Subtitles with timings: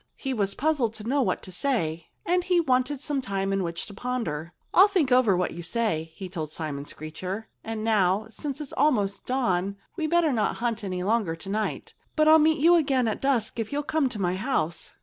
[0.15, 2.07] He was puzzled to know what to say.
[2.25, 4.51] And he wanted time in which to ponder.
[4.73, 7.49] "I'll think over what you say," he told Simon Screecher.
[7.63, 11.93] "And now, since it's almost dawn, we'd better not hunt any longer to night.
[12.15, 14.93] But I'll meet you again at dusk if you'll come to my house."